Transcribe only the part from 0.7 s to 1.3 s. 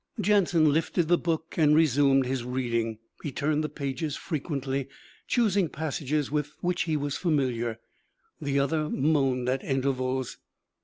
lifted the